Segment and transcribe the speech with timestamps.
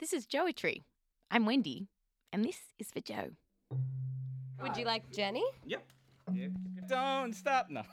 [0.00, 0.84] This is Joetry.
[1.30, 1.88] I'm Wendy,
[2.32, 3.32] and this is for Joe.
[4.62, 5.44] Would you like Jenny?
[5.66, 5.84] Yep.
[6.88, 7.68] Don't stop.
[7.68, 7.84] now.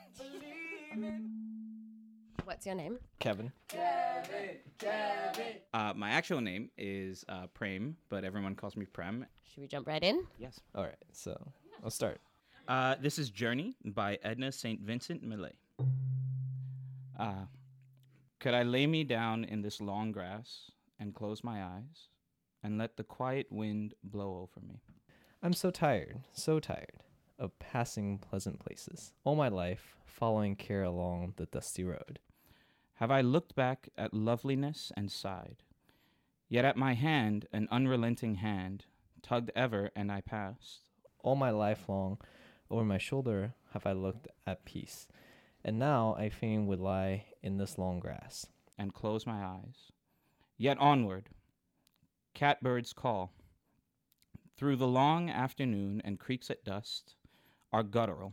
[2.44, 2.98] What's your name?
[3.18, 3.52] Kevin.
[3.68, 5.56] Kevin, Kevin.
[5.74, 9.26] Uh, my actual name is uh, Prem, but everyone calls me Prem.
[9.42, 10.24] Should we jump right in?
[10.38, 10.58] Yes.
[10.74, 11.38] All right, so
[11.84, 12.22] I'll start.
[12.66, 14.80] Uh, this is Journey by Edna St.
[14.80, 15.52] Vincent Millay.
[17.20, 17.44] Uh,
[18.40, 22.08] could I lay me down in this long grass and close my eyes
[22.62, 24.82] and let the quiet wind blow over me?
[25.42, 27.04] I'm so tired, so tired
[27.38, 29.12] of passing pleasant places.
[29.24, 32.18] All my life, following care along the dusty road.
[32.94, 35.62] Have I looked back at loveliness and sighed?
[36.48, 38.86] Yet at my hand, an unrelenting hand,
[39.22, 40.80] tugged ever, and I passed.
[41.22, 42.18] All my life long,
[42.70, 45.06] over my shoulder have I looked at peace.
[45.64, 48.46] And now I fain would lie in this long grass.
[48.78, 49.92] and close my eyes.
[50.60, 51.28] Yet onward,
[52.34, 53.32] catbirds call.
[54.56, 57.14] Through the long afternoon and creeks at dust
[57.72, 58.32] are guttural.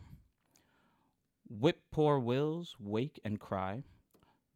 [1.48, 3.84] Whip poor wills wake and cry,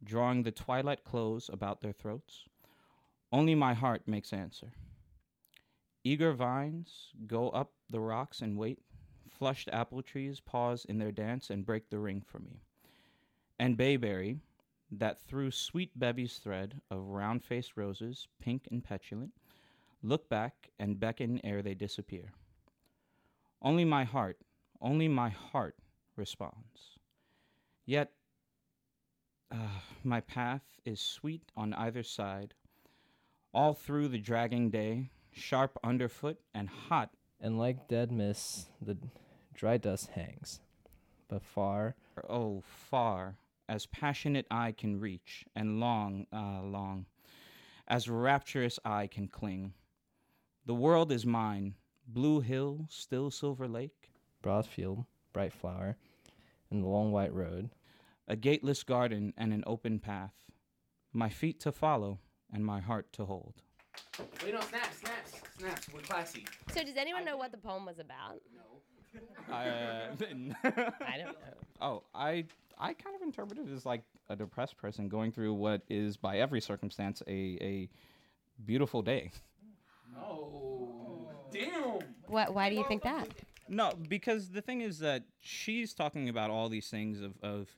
[0.03, 2.43] drawing the twilight close about their throats.
[3.31, 4.73] Only my heart makes answer.
[6.03, 8.79] Eager vines go up the rocks and wait.
[9.29, 12.59] Flushed apple trees pause in their dance and break the ring for me.
[13.57, 14.41] And bayberry,
[14.91, 19.31] that through sweet bevies thread of round faced roses, pink and petulant,
[20.03, 22.33] look back and beckon ere they disappear.
[23.61, 24.37] Only my heart,
[24.81, 25.75] only my heart
[26.15, 26.97] responds.
[27.85, 28.11] Yet,
[29.51, 32.53] uh, my path is sweet on either side,
[33.53, 37.11] all through the dragging day, sharp underfoot and hot
[37.43, 38.97] And like dead mist, the
[39.55, 40.59] dry dust hangs.
[41.27, 41.95] But far,
[42.29, 43.37] oh, far
[43.71, 47.05] as passionate eye can reach, and long, ah, long,
[47.87, 49.71] as rapturous eye can cling.
[50.65, 55.95] The world is mine, blue hill, still silver lake, broad field, bright flower,
[56.69, 57.69] and the long white road.
[58.27, 60.33] a gateless garden and an open path,
[61.13, 62.19] my feet to follow
[62.53, 63.61] and my heart to hold.
[64.43, 65.87] Wait, no, snaps, snaps, snaps.
[65.93, 66.45] We're classy.
[66.73, 68.41] So, does anyone know what the poem was about?
[69.51, 69.53] Uh,
[70.63, 71.33] I don't know.
[71.81, 72.45] oh, I
[72.81, 76.39] I kind of interpret it as like a depressed person going through what is by
[76.39, 77.89] every circumstance a a
[78.65, 79.31] beautiful day.
[80.17, 81.99] Oh, damn.
[82.27, 82.53] What?
[82.53, 83.27] Why do you think that?
[83.69, 87.69] No, because the thing is that she's talking about all these things of of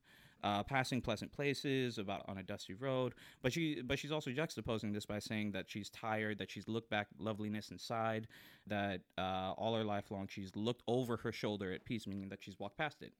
[0.44, 4.94] uh, passing pleasant places, about on a dusty road, but she but she's also juxtaposing
[4.94, 8.28] this by saying that she's tired, that she's looked back loveliness inside,
[8.68, 12.40] that uh, all her life long she's looked over her shoulder at peace, meaning that
[12.41, 13.14] she's walked past it.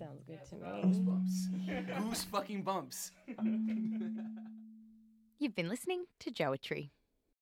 [0.00, 0.62] Sounds good to me.
[0.82, 2.08] Goosebumps.
[2.08, 3.12] Goose fucking bumps.
[5.38, 6.88] You've been listening to Joetry.